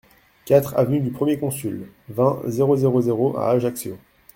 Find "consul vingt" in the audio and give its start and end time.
1.37-2.39